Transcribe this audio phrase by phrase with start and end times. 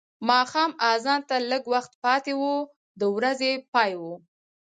[0.29, 2.43] ماښام اذان ته لږ وخت پاتې و
[2.99, 4.03] د ورځې پای و.